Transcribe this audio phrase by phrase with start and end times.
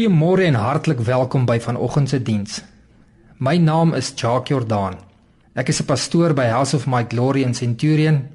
[0.00, 2.62] Goeiemôre en hartlik welkom by vanoggend se diens.
[3.36, 4.94] My naam is Jacques Jordan.
[5.52, 8.28] Ek is 'n pastoor by House of My Glory in Centurion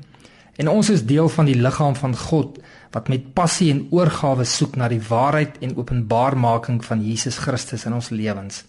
[0.56, 2.60] en ons is deel van die liggaam van God
[2.92, 7.94] wat met passie en oorgawe soek na die waarheid en openbaarmaking van Jesus Christus in
[7.94, 8.64] ons lewens.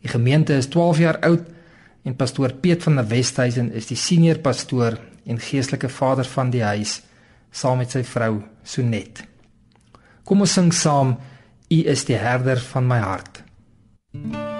[0.00, 1.44] Die gemeente is 12 jaar oud
[2.02, 6.62] en pastoor Piet van der Westhuizen is die senior pastoor en geestelike vader van die
[6.64, 7.02] huis
[7.50, 9.22] saam met sy vrou Sonet.
[10.24, 11.16] Kom ons sing saam
[11.72, 13.42] U is die herder van my hart.
[14.12, 14.51] is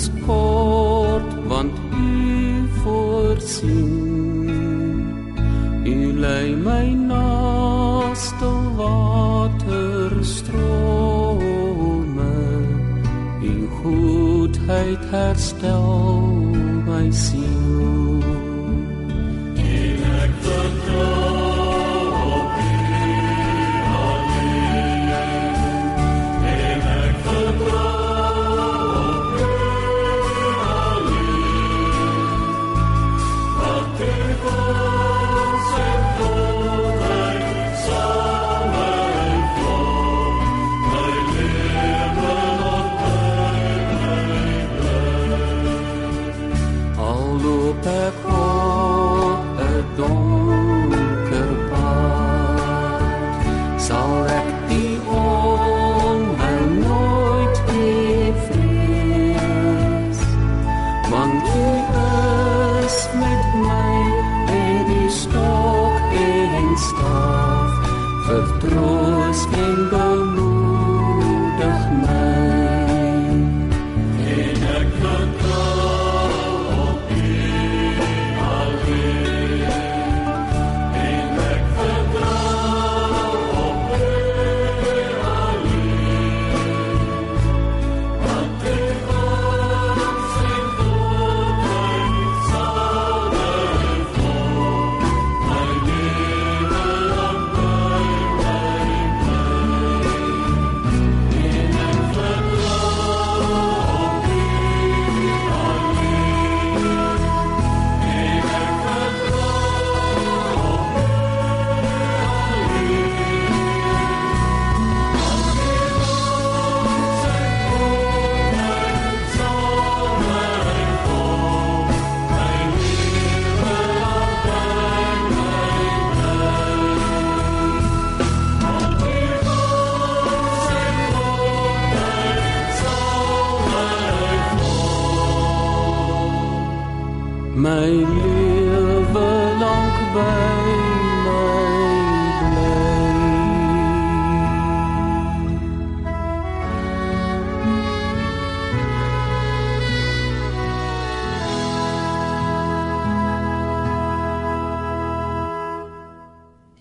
[0.00, 0.39] kom niks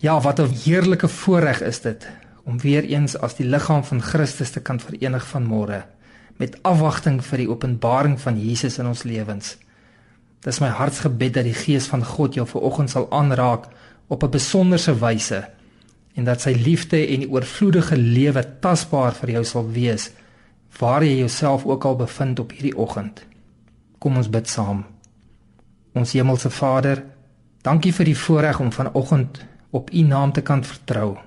[0.01, 2.07] Ja, wat 'n heerlike voorreg is dit
[2.43, 5.83] om weer eens as die liggaam van Christus te kan verenig vanmôre
[6.37, 9.57] met afwagting vir die openbaring van Jesus in ons lewens.
[10.39, 13.67] Dis my hartsgebed dat die Gees van God jou vanoggend sal aanraak
[14.07, 15.49] op 'n besonderse wyse
[16.13, 20.11] en dat sy liefde en die oorvloedige lewe tasbaar vir jou sal wees
[20.79, 23.25] waar jy jouself ook al bevind op hierdie oggend.
[23.97, 24.85] Kom ons bid saam.
[25.93, 27.03] Ons hemelse Vader,
[27.61, 31.17] dankie vir die voorreg om vanoggend op U naam te kan vertrou.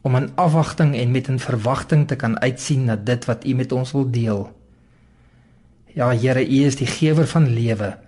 [0.00, 3.72] Om in afwagting en met 'n verwagting te kan uitsien na dit wat U met
[3.72, 4.56] ons wil deel.
[5.86, 7.98] Ja Here, U is die gewer van lewe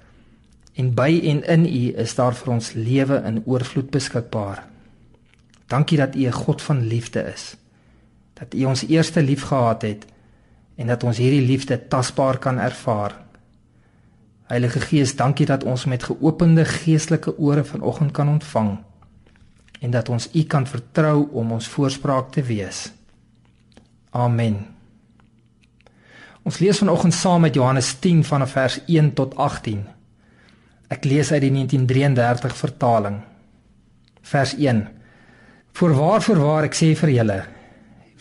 [0.75, 4.65] en by en in U is daar vir ons lewe in oorvloed beskikbaar.
[5.67, 7.57] Dankie dat U 'n God van liefde is.
[8.33, 10.07] Dat U ons eerste lief gehad het
[10.77, 13.21] en dat ons hierdie liefde tasbaar kan ervaar.
[14.43, 18.79] Heilige Gees, dankie dat ons met geopende geestelike ore vanoggend kan ontvang
[19.83, 22.93] en dat ons U kan vertrou om ons voorspraak te wees.
[24.11, 24.61] Amen.
[26.43, 29.83] Ons lees vanoggend saam met Johannes 10 vanaf vers 1 tot 18.
[30.93, 33.21] Ek lees uit die 1933 vertaling.
[34.23, 34.87] Vers 1.
[35.73, 37.39] Voorwaar voorwaar ek sê vir julle,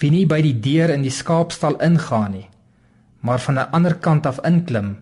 [0.02, 2.48] wie nie by die deur in die skaapstal ingaan nie,
[3.22, 4.98] maar van 'n ander kant af inklim,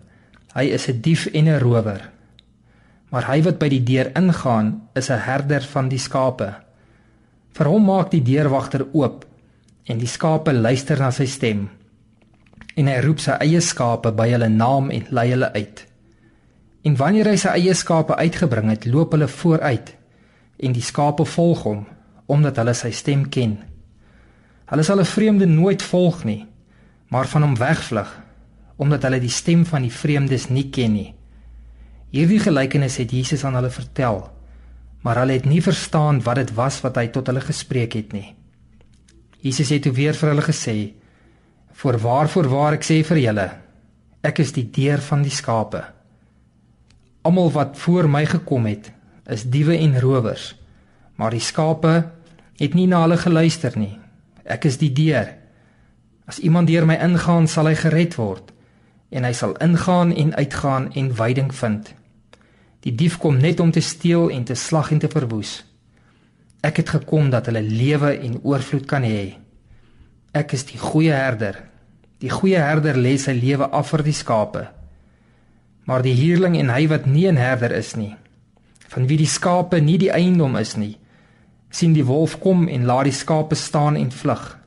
[0.54, 2.10] hy is 'n dief en 'n rower.
[3.10, 6.54] Maar hy wat by die deur ingaan, is 'n herder van die skape.
[7.52, 9.26] Vir hom maak die deurwagter oop
[9.84, 11.68] en die skape luister na sy stem.
[12.76, 15.86] En hy roep sy eie skape by hulle naam en lei hulle uit.
[16.82, 19.96] En wanneer hy sy eie skape uitgebring het, loop hulle vooruit
[20.60, 21.86] en die skape volg hom
[22.30, 23.58] omdat hulle sy stem ken.
[24.70, 26.46] Hulle sal 'n vreemde nooit volg nie,
[27.08, 28.18] maar van hom wegvlug
[28.76, 31.14] omdat hulle die stem van die vreemdes nie ken nie.
[32.10, 34.24] Hierdie gelykenis het Jesus aan hulle vertel,
[35.06, 38.34] maar hulle het nie verstaan wat dit was wat hy tot hulle gespreek het nie.
[39.40, 40.92] Jesus het toe weer vir hulle gesê:
[41.72, 43.48] "Voorwaar, voorwaar ek sê vir julle,
[44.22, 45.84] ek is die deur van die skape.
[47.22, 48.92] Almal wat voor my gekom het,
[49.26, 50.56] is diewe en rowers,
[51.16, 52.10] maar die skape
[52.58, 53.98] het nie na hulle geluister nie.
[54.44, 55.36] Ek is die deur.
[56.26, 58.52] As iemand deur my ingaan, sal hy gered word
[59.10, 61.94] en hy sal ingaan en uitgaan en veiding vind.
[62.80, 65.60] Die dief kom net om te steel en te slag en te verwoes.
[66.64, 69.36] Ek het gekom dat hulle lewe en oorvloed kan hê.
[70.32, 71.58] Ek is die goeie herder.
[72.20, 74.66] Die goeie herder lê sy lewe af vir die skape.
[75.88, 78.14] Maar die huurling en hy wat nie 'n herder is nie,
[78.88, 80.98] van wie die skape nie die eiendom is nie,
[81.70, 84.58] sien die wolf kom en laat die skape staan en vlug.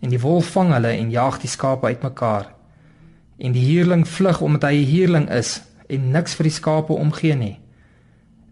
[0.00, 2.46] En die wolf vang hulle en jaag die skape uitmekaar.
[3.38, 7.36] En die huurling vlug omdat hy 'n huurling is en niks vir die skape omgee
[7.36, 7.56] nie.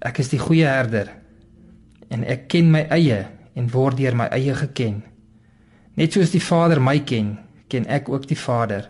[0.05, 1.14] Ek is die goeie herder
[2.08, 3.26] en ek ken my eie
[3.58, 5.02] en word deur my eie geken.
[5.99, 7.37] Net soos die Vader my ken,
[7.69, 8.88] ken ek ook die Vader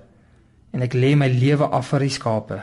[0.73, 2.61] en ek lê my lewe af vir die skape.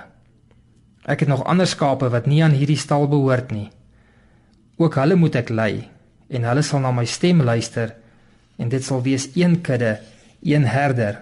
[1.05, 3.67] Ek het nog ander skape wat nie aan hierdie stal behoort nie.
[4.81, 5.85] Ook hulle moet ek lei
[6.29, 7.93] en hulle sal na my stem luister
[8.61, 9.97] en dit sal wees een kudde,
[10.41, 11.19] een herder.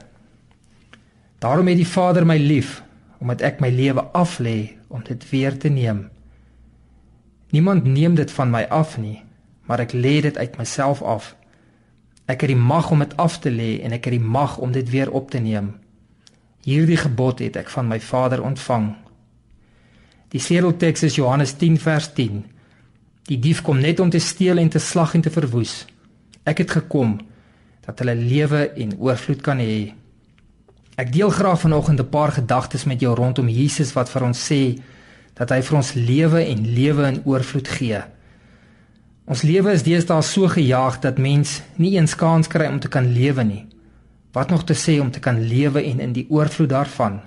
[1.43, 2.81] Daarom het die Vader my lief
[3.23, 6.09] omdat ek my lewe aflê om dit weer te neem.
[7.55, 9.21] Niemand neem dit van my af nie,
[9.63, 11.31] maar ek lê dit uit myself af.
[12.27, 14.75] Ek het die mag om dit af te lê en ek het die mag om
[14.75, 15.71] dit weer op te neem.
[16.67, 18.91] Hierdie gebod het ek van my Vader ontvang.
[20.35, 22.43] Die sleutelteks is Johannes 10 vers 10.
[23.31, 25.85] Die dief kom net om te steel en te slag en te verwoes.
[26.43, 27.19] Ek het gekom
[27.85, 29.93] dat hulle lewe en oorvloed kan hê.
[30.93, 34.81] Ek deel graag vanoggend 'n paar gedagtes met jou rondom Jesus wat vir ons sê
[35.33, 38.01] dat hy vir ons lewe en lewe in oorvloed gee.
[39.25, 43.13] Ons lewe is deesdae so gejaag dat mens nie eens kans kry om te kan
[43.13, 43.65] lewe nie.
[44.31, 47.21] Wat nog te sê om te kan lewe en in die oorvloed daarvan.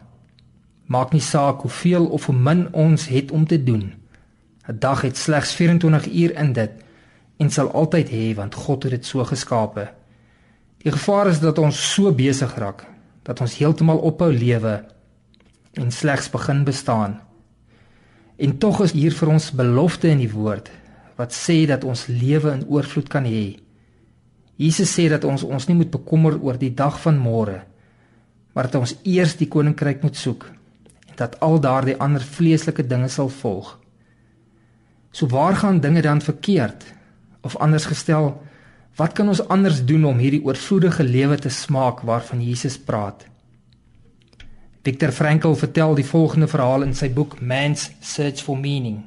[0.87, 3.95] Maak nie saak hoeveel of hoe min ons het om te doen.
[4.69, 6.71] 'n Dag het slegs 24 uur in dit
[7.37, 9.91] en sal altyd hê want God het dit so geskape.
[10.79, 12.96] Die gevaar is dat ons so besig raak
[13.27, 14.79] dat ons heeltemal ophou lewe
[15.77, 17.19] en slegs begin bestaan.
[18.37, 20.71] En tog is hier vir ons belofte in die woord
[21.17, 23.57] wat sê dat ons lewe in oorvloed kan hê.
[24.61, 27.63] Jesus sê dat ons ons nie moet bekommer oor die dag van môre,
[28.53, 30.45] maar dat ons eers die koninkryk moet soek
[31.09, 33.79] en dat al daardie ander vleeslike dinge sal volg.
[35.13, 36.85] So waar gaan dinge dan verkeerd?
[37.41, 38.35] Of anders gestel,
[38.97, 43.27] wat kan ons anders doen om hierdie oorvloedige lewe te smaak waarvan Jesus praat?
[44.87, 49.03] Viktor Frankl vertel die volgende verhaal in sy boek Man's Search for Meaning.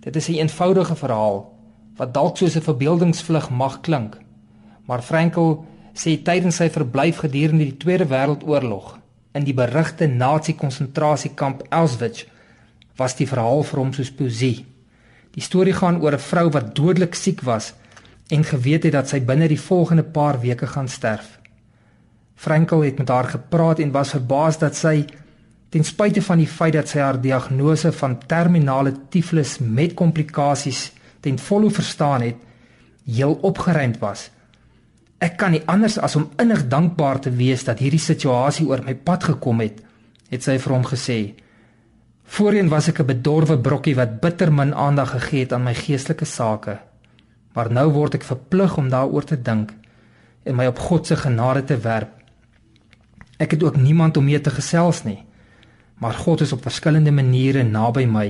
[0.00, 1.52] Dit is 'n eenvoudige verhaal
[1.96, 4.18] wat dalk soos 'n verbeeldingsvlug mag klink,
[4.86, 8.98] maar Frankl sê tydens sy verblyf gedurende die Tweede Wêreldoorlog
[9.34, 12.24] in die berugte nasie-konsentrasiekamp Auschwitz
[12.96, 14.66] was die verhaal vir hom soos poesie.
[15.34, 17.74] Die storie gaan oor 'n vrou wat dodelik siek was
[18.28, 21.38] en geweet het dat sy binne die volgende paar weke gaan sterf.
[22.34, 25.04] Frankel het met haar gepraat en was verbaas dat sy
[25.68, 30.90] ten spyte van die feit dat sy haar diagnose van terminale tiflis met komplikasies
[31.20, 32.36] ten volle verstaan het,
[33.06, 34.30] heel opgeruimd was.
[35.18, 38.94] Ek kan nie anders as om innig dankbaar te wees dat hierdie situasie oor my
[38.94, 39.80] pad gekom het,
[40.30, 41.18] het sy vir hom gesê.
[42.26, 46.24] Voorheen was ek 'n bedorwe brokkie wat bitter min aandag gegee het aan my geestelike
[46.24, 46.78] sake.
[47.56, 49.72] Maar nou word ek verplig om daaroor te dink
[50.46, 52.12] en my op God se genade te werp.
[53.42, 55.18] Ek het ook niemand om mee te gesels nie.
[55.98, 58.28] Maar God is op verskillende maniere naby my.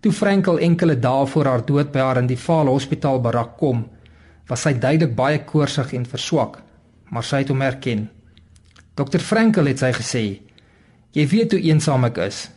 [0.00, 3.84] Toe Frankel enkele dae voor haar dood by haar in die Vaal Hospitaal barak kom,
[4.48, 6.60] was sy duidelik baie koorsig en verswak,
[7.10, 8.08] maar sy het hom herken.
[8.94, 10.24] Dr Frankel het sy gesê:
[11.12, 12.50] "Jy weet hoe eensaam ek is.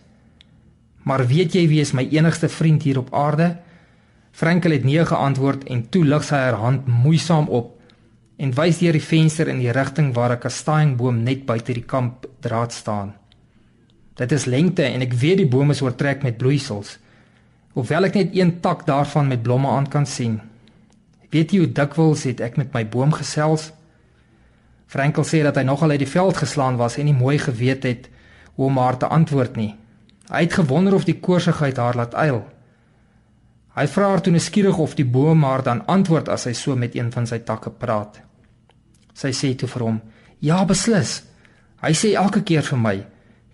[1.04, 3.58] Maar weet jy wie is my enigste vriend hier op aarde?
[4.38, 7.72] Frankel het nee geantwoord en toe lig sy haar hand moeisaam op
[8.38, 12.28] en wys deur die venster in die rigting waar 'n kastanjeboom net buite die kamp
[12.40, 13.16] draad staan.
[14.14, 17.00] Dit is lengte en ek weet die boom is oortrek met bloeisels.
[17.74, 20.42] Hoewel ek net een tak daarvan met blomme aan kan sien.
[21.30, 23.72] Weet jy hoe dikwels het ek met my boom gesels?
[24.86, 28.10] Frankel sê dat hy nogal uit die veld geslaan was en nie mooi geweet het
[28.54, 29.76] hoe om haar te antwoord nie.
[30.30, 32.46] Hy het gewonder of die koorsigheid haar laat eil.
[33.78, 36.96] Hy vra haar toe nuuskierig of die boom haar dan antwoord as hy so met
[36.98, 38.16] een van sy takke praat.
[39.14, 40.00] Sy sê toe vir hom:
[40.40, 41.22] "Ja, beslis.
[41.82, 43.06] Hy sê elke keer vir my: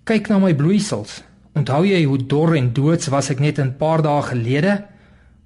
[0.06, 1.24] "Kyk na my bloeisels.
[1.56, 4.84] Onthou jy hoe dor en doods was ek net 'n paar dae gelede?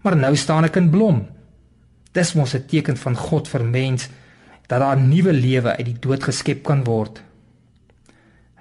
[0.03, 1.25] Maar nou staan ek in blom."
[2.13, 4.09] Dis mos 'n teken van God vir mens
[4.67, 7.21] dat daar 'n nuwe lewe uit die dood geskep kan word.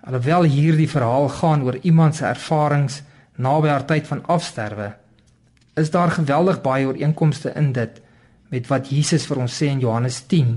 [0.03, 3.03] Alhoewel hierdie verhaal gaan oor iemand se ervarings
[3.37, 4.95] naby haar tyd van afsterwe,
[5.77, 8.01] is daar geweldig baie ooreenkomste in dit
[8.49, 10.57] met wat Jesus vir ons sê in Johannes 10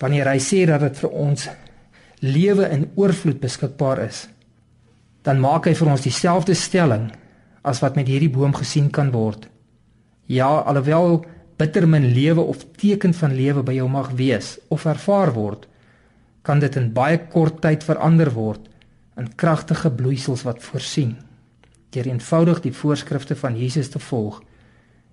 [0.00, 1.48] wanneer hy sê dat dit vir ons
[2.22, 4.26] lewe in oorvloed beskikbaar is.
[5.26, 7.08] Dan maak hy vir ons dieselfde stelling
[7.66, 9.48] as wat met hierdie boom gesien kan word.
[10.30, 11.24] Ja, alhoewel
[11.58, 15.66] bitter min lewe of teken van lewe by jou mag wees of ervaar word,
[16.46, 18.70] kan dit in baie kort tyd verander word
[19.18, 21.16] in kragtige bloeisels wat voorsien
[21.94, 24.42] deur eenvoudig die voorskrifte van Jesus te volg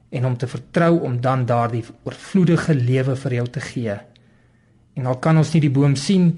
[0.10, 3.96] en om te vertrou om dan daardie oorvloedige lewe vir jou te gee.
[4.96, 6.34] En al kan ons nie die boom sien,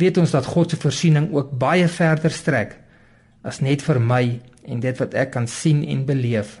[0.00, 2.78] weet ons dat God se voorsiening ook baie verder strek
[3.46, 4.22] as net vir my
[4.66, 6.60] en dit wat ek kan sien en beleef.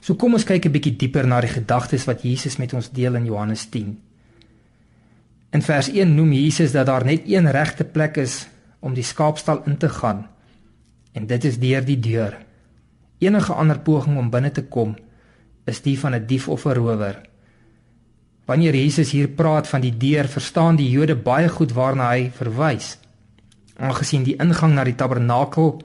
[0.00, 3.14] So kom ons kyk 'n bietjie dieper na die gedagtes wat Jesus met ons deel
[3.14, 3.98] in Johannes 10.
[5.52, 8.46] In vers 1 noem Jesus dat daar net een regte plek is
[8.80, 10.28] om die skaapstal in te gaan
[11.16, 12.36] en dit is deur die deur.
[13.24, 14.94] Enige ander poging om binne te kom
[15.66, 17.16] is die van 'n dief of 'n rower.
[18.46, 22.98] Wanneer Jesus hier praat van die deur, verstaan die Jode baie goed waarna hy verwys.
[23.76, 25.82] Aangesien die ingang na die tabernakel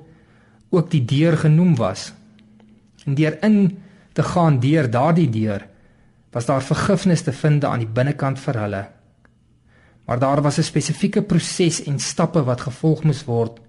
[0.70, 2.14] ook die deur genoem was.
[3.06, 3.78] En deur in
[4.14, 5.68] te gaan deur daardie deur
[6.32, 8.88] was daar vergifnis te vind aan die binnekant vir hulle.
[10.06, 13.60] Maar daar was 'n spesifieke proses en stappe wat gevolg moes word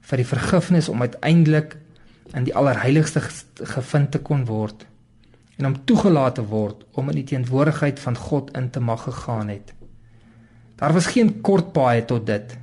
[0.00, 1.76] vir die vergifnis om uiteindelik
[2.34, 3.22] in die allerheiligste
[3.74, 4.86] gevind te kon word
[5.60, 9.50] en om toegelaat te word om in die teenwoordigheid van God in te mag gegaan
[9.52, 9.74] het.
[10.80, 12.56] Daar was geen kort paai tot dit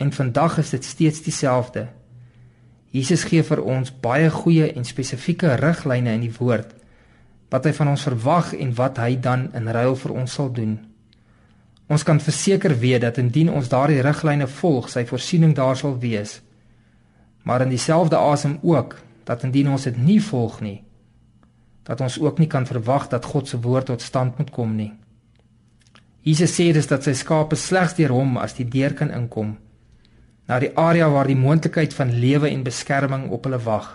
[0.00, 1.88] en vandag is dit steeds dieselfde.
[2.90, 6.72] Jesus gee vir ons baie goeie en spesifieke riglyne in die woord
[7.50, 10.78] wat hy van ons verwag en wat hy dan in ruil vir ons sal doen.
[11.90, 16.38] Ons kan verseker weet dat indien ons daardie riglyne volg, sy voorsiening daar sal wees.
[17.42, 20.82] Maar in dieselfde asem ook dat indien ons dit nie volg nie,
[21.82, 24.92] dat ons ook nie kan verwag dat God se woord tot stand moet kom nie.
[26.22, 29.56] Jesus sê dus dat sy skape slegs deur hom as die deur kan inkom
[30.50, 33.86] na die area waar die moontlikheid van lewe en beskerming op hulle wag.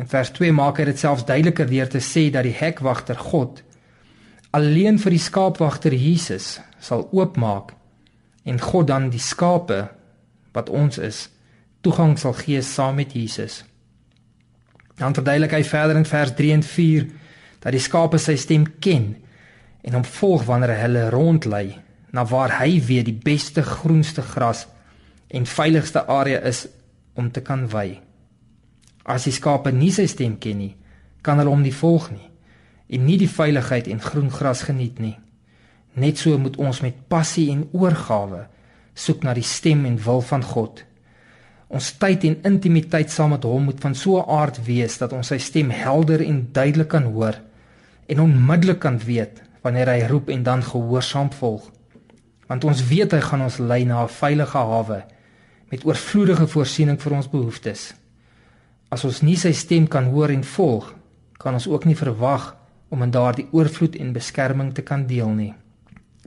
[0.00, 3.60] In vers 2 maak hy dit selfs duideliker deur te sê dat die hekwagter God
[4.56, 7.74] alleen vir die skaapwagter Jesus sal oopmaak
[8.48, 9.82] en God dan die skape
[10.56, 11.26] wat ons is
[11.86, 13.62] toegang sal gee saam met Jesus.
[14.98, 17.06] Dan verduidelik hy verder in vers 3 en 4
[17.62, 19.12] dat die skape sy stem ken
[19.86, 21.66] en hom volg wanneer hy hulle rondlei
[22.16, 24.64] na waar hy weet die beste groenste gras
[25.28, 26.64] en veiligste area is
[27.14, 28.00] om te kan wy.
[29.06, 30.74] As die skape nie sy stem ken nie,
[31.22, 32.32] kan hulle hom nie volg nie
[32.86, 35.16] en nie die veiligheid en groen gras geniet nie.
[35.98, 38.44] Net so moet ons met passie en oorgawe
[38.94, 40.84] soek na die stem en wil van God.
[41.66, 45.26] Ons tyd en intimiteit saam met hom moet van so 'n aard wees dat ons
[45.26, 47.34] sy stem helder en duidelik kan hoor
[48.06, 51.70] en onmiddellik kan weet wanneer hy roep en dan gehoorsaam volg.
[52.46, 55.04] Want ons weet hy gaan ons lei na 'n veilige hawe
[55.70, 57.94] met oorvloedige voorsiening vir ons behoeftes.
[58.88, 60.94] As ons nie sy stem kan hoor en volg,
[61.38, 62.56] kan ons ook nie verwag
[62.88, 65.54] om in daardie oorvloed en beskerming te kan deel nie.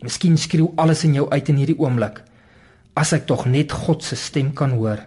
[0.02, 2.22] Miskien skreeu alles in jou uit in hierdie oomblik.
[2.96, 5.00] As ek tog net God se stem kan hoor.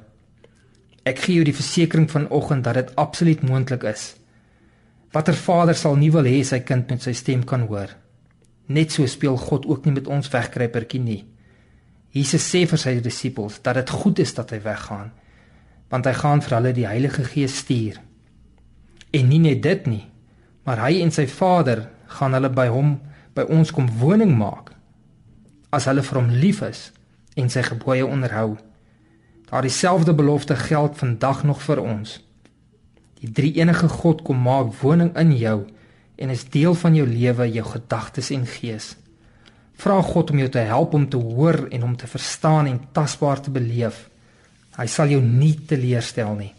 [1.09, 4.13] Ek gee jou die versekering vanoggend dat dit absoluut moontlik is.
[5.13, 7.91] Watter vader sal nie wil hê sy kind met sy stem kan hoor?
[8.73, 11.21] Net so speel God ook nie met ons wegkruipertjie nie.
[12.13, 15.11] Jesus sê vir sy disippels dat dit goed is dat hy weggaan,
[15.91, 17.99] want hy gaan vir hulle die Heilige Gees stuur.
[19.13, 20.05] En nie net dit nie,
[20.65, 21.87] maar hy en sy Vader
[22.19, 22.95] gaan hulle by hom
[23.37, 24.75] by ons kom woning maak
[25.73, 26.91] as hulle vir hom lief is
[27.41, 28.59] en sy gebooie onderhou.
[29.53, 32.15] Daar dieselfde belofte geld vandag nog vir ons.
[33.21, 35.59] Die drie enige God kom maak woning in jou
[36.17, 38.95] en is deel van jou lewe, jou gedagtes en gees.
[39.77, 43.45] Vra God om jou te help om te hoor en om te verstaan en tasbaar
[43.45, 44.09] te beleef.
[44.81, 46.53] Hy sal jou nie teleurstel nie.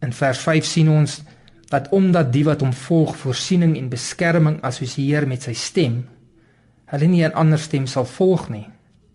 [0.00, 1.20] In vers 5 sien ons
[1.68, 6.06] dat omdat die wat hom volg voorsiening en beskerming assosieer met sy stem,
[6.88, 8.68] hulle nie 'n ander stem sal volg nie,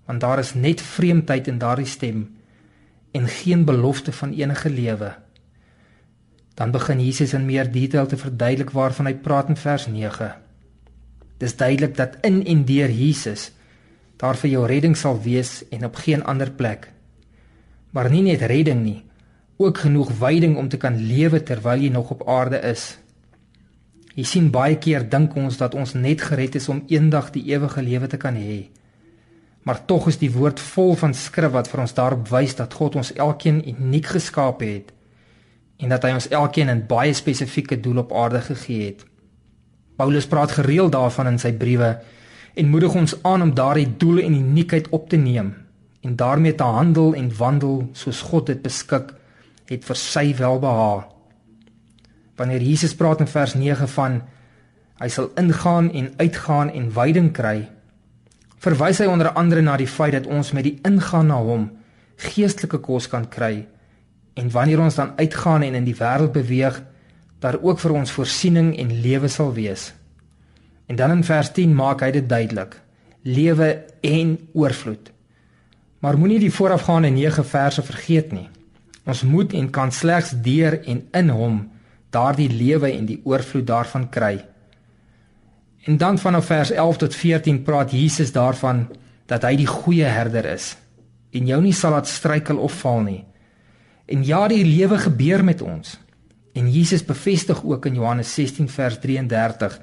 [0.05, 2.27] want daar is net vreemdheid in daardie stem
[3.11, 5.13] en geen belofte van enige lewe.
[6.53, 10.31] Dan begin Jesus in meer detail te verduidelik waarvan hy praat in vers 9.
[11.39, 13.51] Dis duidelik dat in en deur Jesus
[14.19, 16.89] daar vir jou redding sal wees en op geen ander plek.
[17.95, 19.03] Maar nie net redding nie,
[19.57, 22.97] ook genoeg wyding om te kan lewe terwyl jy nog op aarde is.
[24.15, 27.81] Jy sien baie keer dink ons dat ons net gered is om eendag die ewige
[27.81, 28.67] lewe te kan hê.
[29.63, 32.95] Maar tog is die woord vol van skrif wat vir ons daarop wys dat God
[32.95, 34.93] ons elkeen uniek geskaap het
[35.79, 39.05] en dat hy ons elkeen 'n baie spesifieke doel op aarde gegee het.
[39.95, 41.99] Paulus praat gereeld daarvan in sy briewe
[42.53, 45.53] en moedig ons aan om daardie doel en uniekheid op te neem
[46.01, 49.13] en daarmee te handel en wandel soos God dit beskik
[49.65, 51.03] het vir sy welbehae.
[52.35, 54.21] Wanneer Jesus praat in vers 9 van
[54.99, 57.67] hy sal ingaan en uitgaan en wyding kry,
[58.59, 61.69] verwys hy onder andere na die feit dat ons met die ingaan na hom
[62.19, 63.67] geestelike kos kan kry
[64.39, 66.81] en wanneer ons dan uitgaan en in die wêreld beweeg
[67.39, 69.93] daar ook vir ons voorsiening en lewe sal wees.
[70.87, 72.75] En dan in vers 10 maak hy dit duidelik:
[73.23, 75.11] lewe en oorvloed.
[75.99, 78.47] Maar moenie die voorafgaande 9 verse vergeet nie.
[79.05, 81.59] Ons moet en kan slegs deur en in hom
[82.09, 84.39] daardie lewe en die oorvloed daarvan kry.
[85.87, 88.87] En dan vanaf vers 11 tot 14 praat Jesus daarvan
[89.25, 90.75] dat hy die goeie herder is
[91.29, 93.23] en jou nie sal laat struikel of val nie.
[94.09, 95.99] En ja, die lewe gebeur met ons.
[96.57, 99.75] En Jesus bevestig ook in Johannes 16 vers 33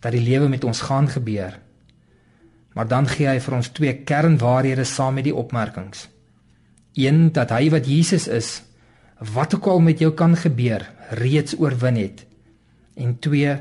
[0.00, 1.60] dat die lewe met ons gaan gebeur.
[2.74, 6.08] Maar dan gee hy vir ons twee kernwaarhede saam met die opmerkings.
[6.98, 8.62] Een dat hy wat Jesus is,
[9.34, 10.82] wat ook al met jou kan gebeur,
[11.14, 12.26] reeds oorwin het.
[12.98, 13.54] En twee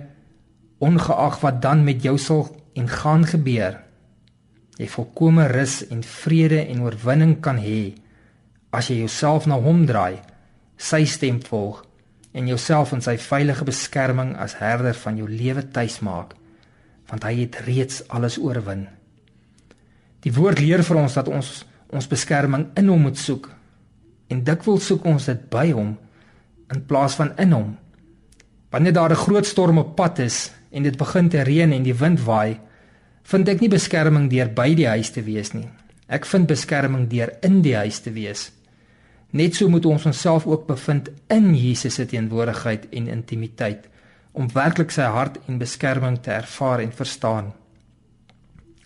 [0.87, 2.45] ongeag wat dan met jou sal
[2.79, 3.79] en gaan gebeur
[4.81, 7.81] jy volkome rus en vrede en oorwinning kan hê
[8.73, 10.21] as jy jouself na hom draai
[10.77, 11.83] sy stem volg
[12.33, 16.33] en jouself in sy veilige beskerming as herder van jou lewe tuis maak
[17.11, 18.87] want hy het reeds alles oorwin.
[20.23, 21.61] Die woord leer vir ons dat ons
[21.93, 23.51] ons beskerming in hom moet soek
[24.33, 25.91] en dikwels soek ons dit by hom
[26.73, 27.67] in plaas van in hom.
[28.73, 31.95] Wanneer daar 'n groot storm op pad is en dit begin te reën en die
[31.95, 32.59] wind waai,
[33.23, 35.69] vind ek nie beskerming deur by die huis te wees nie.
[36.11, 38.49] Ek vind beskerming deur in die huis te wees.
[39.33, 43.87] Net so moet ons onsself ook bevind in Jesus se teenwoordigheid en intimiteit
[44.33, 47.51] om werklik sy hart en beskerming te ervaar en verstaan.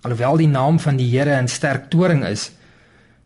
[0.03, 2.51] Alhoewel die naam van die Here 'n sterk toring is,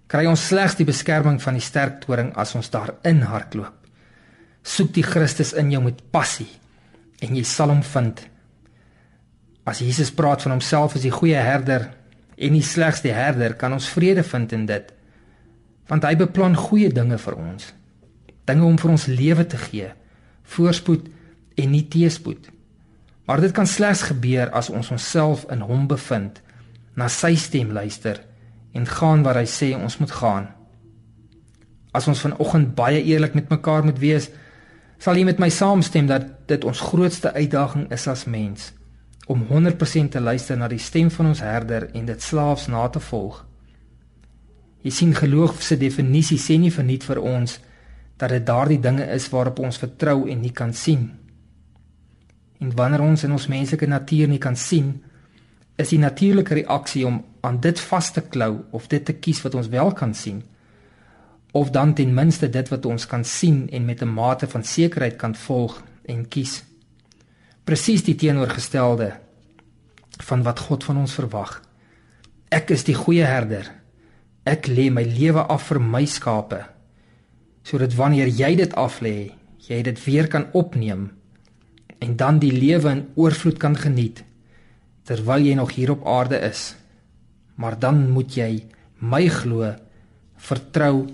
[0.08, 3.74] kry ons slegs die beskerming van die sterk toring as ons daarin hardloop.
[4.63, 6.50] Soek die Christus in jou met passie
[7.21, 8.31] en jy sal hom vind.
[9.63, 11.91] As Jesus praat van homself as die goeie herder
[12.41, 14.88] en nie slegs die herder, kan ons vrede vind in dit.
[15.91, 17.67] Want hy beplan goeie dinge vir ons.
[18.50, 19.91] Dinge om vir ons lewe te gee,
[20.56, 21.12] voorspoed
[21.62, 22.50] en nie teëspoed.
[23.30, 26.41] Maar dit kan slegs gebeur as ons onsself in hom bevind,
[26.97, 28.19] na sy stem luister
[28.76, 30.50] en gaan waar hy sê ons moet gaan.
[31.93, 34.32] As ons vanoggend baie eerlik met mekaar moet wees,
[34.97, 38.71] sal jy met my saamstem dat dit ons grootste uitdaging is as mens
[39.28, 43.00] om 100% te luister na die stem van ons herder en dit slaafs na te
[43.00, 43.46] volg.
[44.82, 47.60] Jy sien geloof se definisie sê nie verniet vir ons
[48.18, 51.10] dat dit daardie dinge is waarop ons vertrou en nie kan sien.
[52.60, 54.94] En wanneer ons in ons menslike natuur nie kan sien,
[55.78, 59.56] is die natuurlike reaksie om aan dit vas te klou of dit te kies wat
[59.58, 60.44] ons wel kan sien
[61.52, 65.16] of dan ten minste dit wat ons kan sien en met 'n mate van sekerheid
[65.16, 66.64] kan volg en kies
[67.67, 69.12] presies die teenoorgestelde
[70.21, 71.60] van wat God van ons verwag.
[72.52, 73.69] Ek is die goeie herder.
[74.43, 76.65] Ek lê my lewe af vir my skape
[77.62, 79.36] sodat wanneer jy dit af lê,
[79.69, 81.12] jy dit weer kan opneem
[82.02, 84.24] en dan die lewe in oorvloed kan geniet
[85.06, 86.71] terwyl jy nog hier op aarde is.
[87.56, 88.63] Maar dan moet jy
[89.02, 89.74] my glo,
[90.38, 91.08] vertrou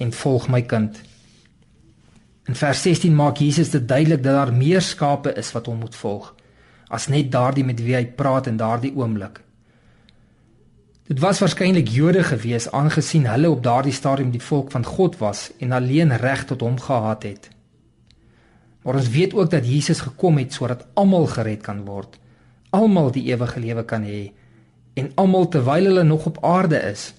[0.00, 0.96] en volg my kind.
[2.44, 5.96] In vers 16 maak Jesus dit duidelik dat daar meer skape is wat hom moet
[5.96, 6.34] volg
[6.94, 9.40] as net daardie met wie hy praat in daardie oomblik.
[11.08, 15.48] Dit was waarskynlik Jode gewees aangesien hulle op daardie stadium die volk van God was
[15.58, 17.50] en alleen reg tot hom gehad het.
[18.84, 22.18] Maar ons weet ook dat Jesus gekom het sodat almal gered kan word.
[22.70, 24.32] Almal die ewige lewe kan hê
[24.94, 27.12] en almal terwyl hulle nog op aarde is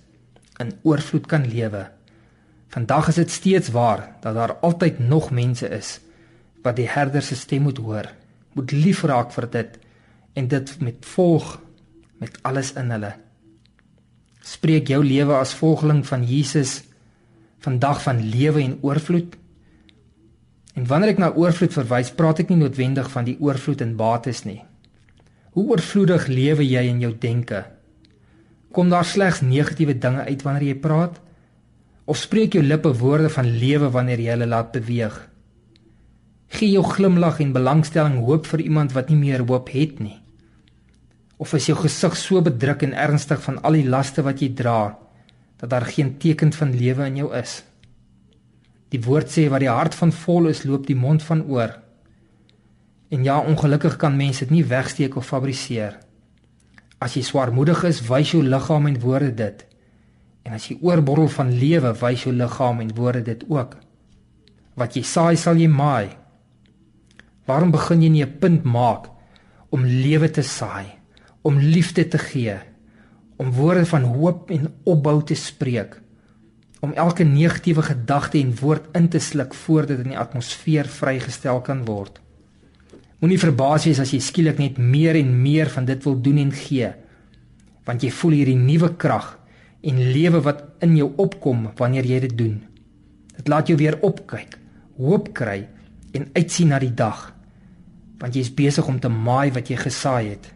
[0.62, 1.90] in oorvloed kan lewe.
[2.76, 6.00] Vandag is dit steeds waar dat daar altyd nog mense is
[6.62, 8.10] wat die herder se stem moet hoor,
[8.52, 9.78] moet lief raak vir dit
[10.34, 11.54] en dit met volg
[12.20, 13.14] met alles in hulle.
[14.44, 16.82] Spreek jou lewe as volgeling van Jesus
[17.64, 19.38] vandag van lewe en oorvloed.
[20.76, 24.44] En wanneer ek na oorvloed verwys, praat ek nie noodwendig van die oorvloed in bates
[24.44, 24.60] nie.
[25.56, 27.64] Hoe oorvloedig lewe jy in jou denke?
[28.76, 31.22] Kom daar slegs negatiewe dinge uit wanneer jy praat?
[32.06, 35.16] Of spreek jou lippe woorde van lewe wanneer jy hulle laat beweeg?
[36.54, 40.20] Gee jou glimlag en belangstelling hoop vir iemand wat nie meer hoop het nie.
[41.42, 44.96] Of is jou gesig so bedruk en ernstig van al die laste wat jy dra
[45.60, 47.64] dat daar geen teken van lewe in jou is?
[48.94, 51.74] Die woord sê wat die hart van vol is, loop die mond van oor.
[53.10, 55.98] En ja, ongelukkig kan mense dit nie wegsteek of fabriseer.
[57.02, 59.66] As jy swaarmoedig is, wys jou liggaam en woorde dit.
[60.46, 63.76] En as jy oorborrel van lewe, wys jou liggaam en woorde dit ook.
[64.78, 66.14] Wat jy saai, sal jy maai.
[67.50, 69.10] Waarom begin jy nie 'n punt maak
[69.70, 70.86] om lewe te saai,
[71.42, 72.58] om liefde te gee,
[73.38, 76.02] om woorde van hoop en opbou te spreek,
[76.82, 81.62] om elke negatiewe gedagte en woord in te sluk voordat dit in die atmosfeer vrygestel
[81.62, 82.22] kan word?
[83.20, 86.52] Moenie verbaas wees as jy skielik net meer en meer van dit wil doen en
[86.52, 86.94] gee,
[87.86, 89.40] want jy voel hierdie nuwe krag
[89.86, 92.58] en lewe wat in jou opkom wanneer jy dit doen.
[93.36, 94.58] Dit laat jou weer opkyk,
[94.98, 95.66] hoop kry
[96.16, 97.32] en uitsien na die dag
[98.22, 100.48] want jy is besig om te maai wat jy gesaai het.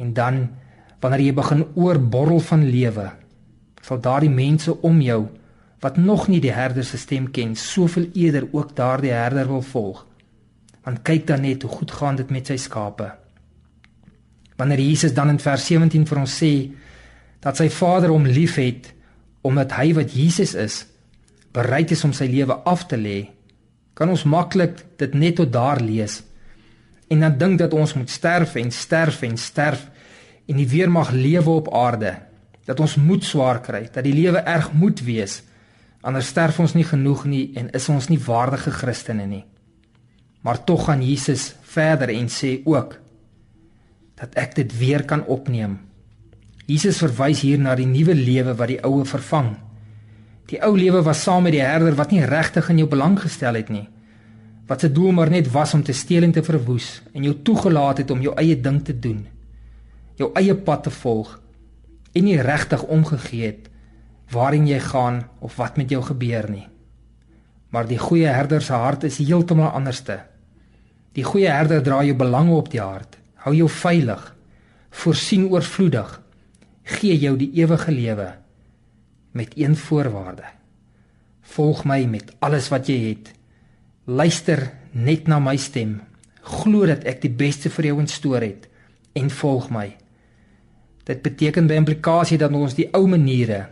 [0.00, 0.38] En dan
[1.00, 3.10] wanneer jy begin oorborrel van lewe,
[3.84, 5.20] sal daardie mense om jou
[5.84, 10.04] wat nog nie die herder se stem ken, soveel eerder ook daardie herder wil volg.
[10.84, 13.08] Want kyk dan net hoe goed gaan dit met sy skape.
[14.60, 16.52] Wanneer Jesus dan in vers 17 vir ons sê
[17.40, 18.92] dat sy Vader hom liefhet
[19.46, 20.82] omdat hy wat Jesus is,
[21.56, 23.30] bereid is om sy lewe af te lê,
[23.96, 26.20] kan ons maklik dit net tot daar lees.
[27.08, 29.86] En dan dink dat ons moet sterf en sterf en sterf
[30.46, 32.14] en nie weer mag lewe op aarde
[32.68, 35.40] dat ons moed swaar kry dat die lewe erg moet wees
[36.06, 39.44] anders sterf ons nie genoeg nie en is ons nie waardige Christene nie.
[40.40, 42.96] Maar tog gaan Jesus verder en sê ook
[44.20, 45.78] dat ek dit weer kan opneem
[46.66, 49.54] Jesus verwys hier na die nuwe lewe wat die oue vervang.
[50.50, 53.54] Die ou lewe was saam met die herder wat nie regtig in jou belang gestel
[53.54, 53.86] het nie
[54.70, 58.04] wat se doel maar net was om te steel en te verwoes en jou toegelaat
[58.04, 59.24] het om jou eie ding te doen
[60.20, 61.32] jou eie pad te volg
[62.14, 63.66] en nie regtig omgegee het
[64.30, 66.68] waarheen jy gaan of wat met jou gebeur nie.
[67.74, 70.20] Maar die goeie herder se hart is heeltemal anderste.
[71.18, 74.22] Die goeie herder dra jou belange op die hart hou jou veilig
[75.02, 76.19] voorsien oorvloedig
[76.98, 78.32] gee jou die ewige lewe
[79.32, 80.48] met een voorwaarde
[81.50, 83.30] volg my met alles wat jy het
[84.10, 86.00] Luister net na my stem.
[86.42, 88.64] Glo dat ek die beste vir jou instoor het
[89.14, 89.84] en volg my.
[91.06, 93.68] Dit beteken by implikasie dat ons die ou maniere,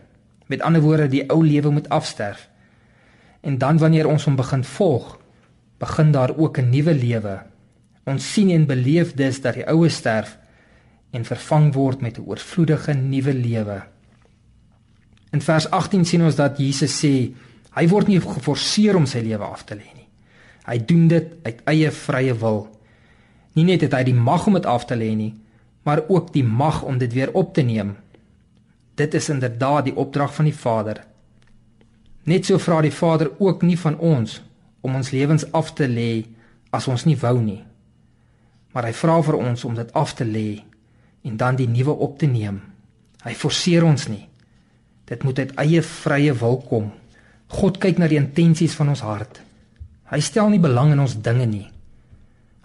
[0.47, 2.47] met ander woorde die ou lewe moet afsterf.
[3.43, 5.17] En dan wanneer ons hom begin volg,
[5.83, 7.43] begin daar ook 'n nuwe lewe.
[8.07, 10.38] Ons sien en beleef dus dat die ou sterf
[11.11, 13.83] en vervang word met 'n oorvloedige nuwe lewe.
[15.31, 17.35] In vers 18 sien ons dat Jesus sê
[17.71, 20.09] hy word nie geforseer om sy lewe af te lê nie.
[20.67, 22.69] Hy doen dit uit eie vrye wil.
[23.53, 25.35] Nie net het hy die mag om dit af te lê nie,
[25.83, 27.97] maar ook die mag om dit weer op te neem.
[28.95, 31.05] Dit is inderdaad die opdrag van die Vader.
[32.25, 34.43] Net so vra die Vader ook nie van ons
[34.81, 36.27] om ons lewens af te lê
[36.71, 37.63] as ons nie wou nie.
[38.73, 40.63] Maar hy vra vir ons om dit af te lê
[41.23, 42.61] en dan die nuwe op te neem.
[43.25, 44.25] Hy forceer ons nie.
[45.09, 46.91] Dit moet uit eie vrye wil kom.
[47.49, 49.41] God kyk na die intensies van ons hart.
[50.13, 51.67] Hy stel nie belang in ons dinge nie.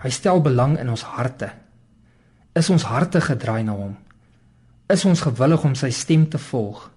[0.03, 1.53] Hy stel belang in ons harte.
[2.55, 3.95] Is ons harte gedraai na hom?
[4.91, 6.89] Is ons gewillig om sy stem te volg?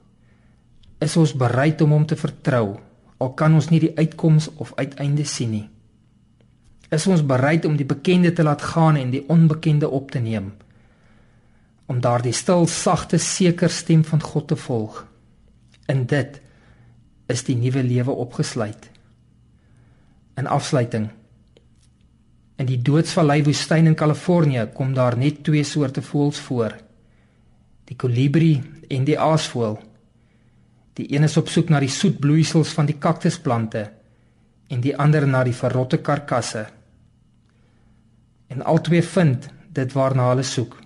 [1.00, 2.76] Is ons bereid om hom te vertrou
[3.16, 5.64] al kan ons nie die uitkoms of uiteinde sien nie?
[6.92, 10.52] Is ons bereid om die bekende te laat gaan en die onbekende op te neem?
[11.86, 15.04] Om daardie stil, sagte, seker stem van God te volg.
[15.86, 16.40] In dit
[17.26, 18.90] is die nuwe lewe opgesluit
[20.36, 21.08] in afsluiting.
[22.56, 26.76] In die doodsvallei woestyn in Kalifornië kom daar net twee soorte voëls voor.
[27.88, 29.78] Die kolibrie en die aasvoël.
[30.96, 33.84] Die een is op soek na die soet bloeisels van die kaktusplante
[34.72, 36.66] en die ander na die verrotte karkasse.
[38.48, 40.76] En albei vind dit waarna hulle soek.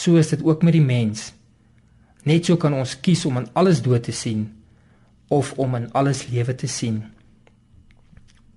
[0.00, 1.30] So is dit ook met die mens.
[2.24, 4.48] Net so kan ons kies om in alles dood te sien
[5.28, 7.02] of om in alles lewe te sien.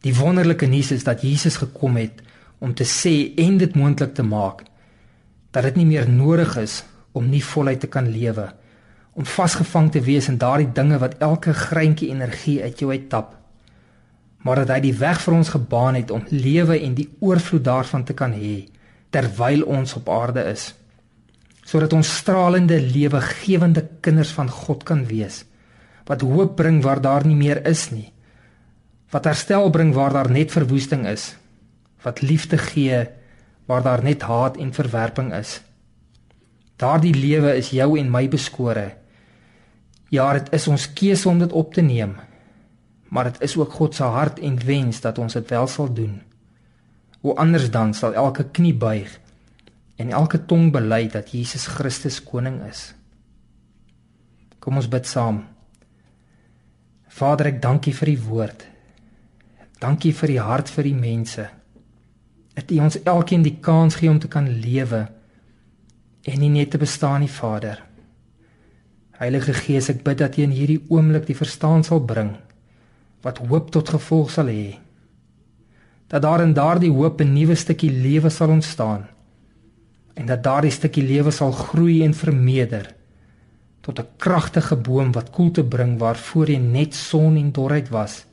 [0.04, 2.24] Die wonderlike nuus is dat Jesus gekom het
[2.64, 4.64] om te sê en dit moontlik te maak
[5.54, 8.48] dat dit nie meer nodig is om nie voluit te kan lewe
[9.14, 13.36] om vasgevang te wees in daardie dinge wat elke greintjie energie uit jou uittap
[14.48, 18.08] maar dat hy die weg vir ons gebaan het om lewe en die oorvloed daarvan
[18.08, 18.56] te kan hê
[19.14, 20.72] terwyl ons op aarde is
[21.64, 25.44] sodat ons stralende lewegewende kinders van God kan wees
[26.08, 28.10] wat hoop bring waar daar nie meer is nie
[29.14, 31.34] wat herstel bring waar daar net verwoesting is
[32.04, 33.04] wat liefde gee
[33.66, 35.62] waar daar net haat en verwerping is.
[36.76, 38.92] Daardie lewe is jou en my beskore.
[40.12, 42.18] Ja dit is ons keuse om dit op te neem
[43.14, 46.22] maar dit is ook God se hart en wens dat ons dit wel sal doen.
[47.22, 49.20] Hoe anders dan sal elke knie buig
[49.98, 52.94] en elke tong bely dat Jesus Christus koning is
[54.60, 55.44] kom ons bid saam
[57.14, 58.74] Vader ek dankie vir u woord
[59.84, 61.44] Dankie vir die hart vir die mense.
[62.56, 65.02] Dat U ons elkeen die kans gee om te kan lewe
[66.24, 67.82] en nie net te bestaan nie, Vader.
[69.20, 72.38] Heilige Gees, ek bid dat U in hierdie oomblik die verstaan sal bring
[73.24, 74.78] wat hoop tot gevolg sal hê.
[76.12, 79.08] Dat daar in daardie hoop 'n nuwe stukkie lewe sal ontstaan
[80.14, 82.94] en dat daardie stukkie lewe sal groei en vermeerder
[83.82, 88.26] tot 'n kragtige boom wat koelte bring waar voorheen net son en dorheid was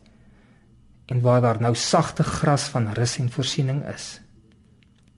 [1.06, 4.20] en waar daar nou sagte gras van rus en voorsiening is.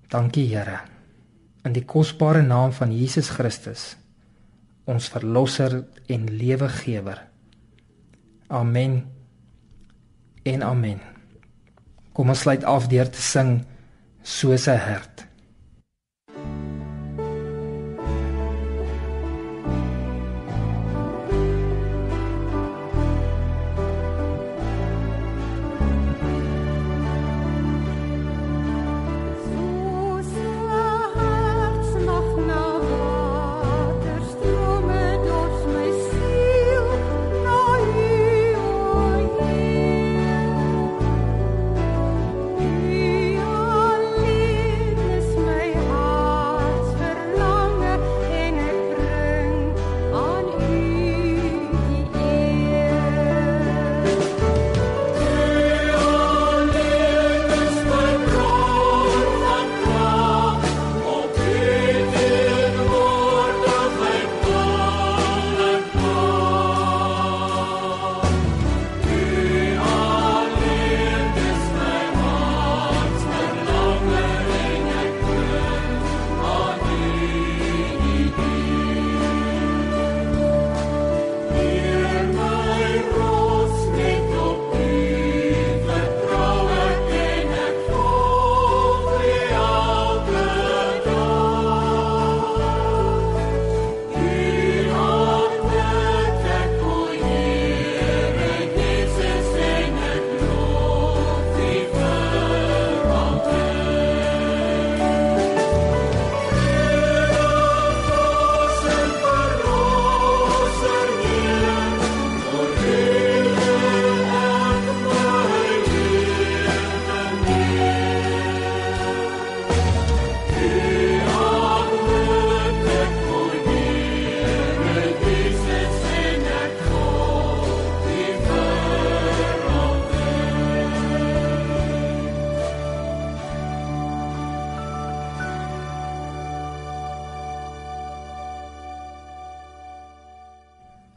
[0.09, 0.81] Dankie Here.
[1.65, 3.97] In die kosbare naam van Jesus Christus,
[4.85, 7.29] ons verlosser en lewegewer.
[8.47, 9.05] Amen.
[10.43, 11.01] En amen.
[12.13, 13.65] Kom ons sluit af deur te sing
[14.23, 15.27] soos 'n hert.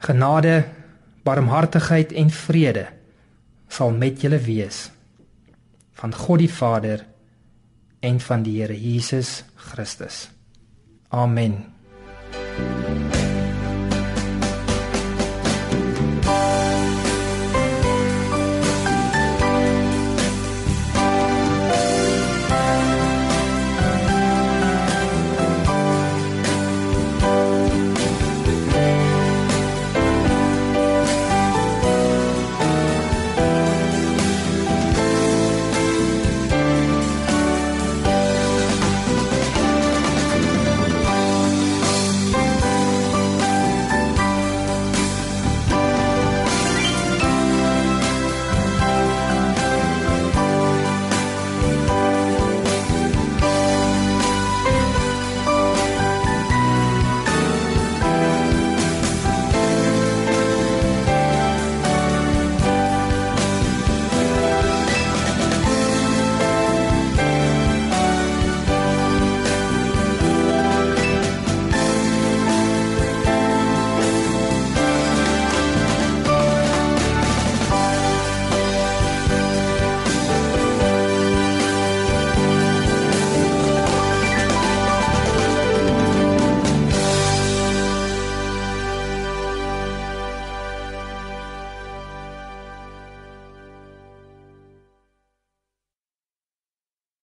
[0.06, 0.68] Genade,
[1.26, 2.86] barmhartigheid en vrede
[3.68, 4.86] sal met julle wees
[5.98, 7.06] van God die Vader
[8.06, 10.28] en van die Here Jesus Christus.
[11.10, 11.66] Amen.
[12.36, 13.05] Thank you.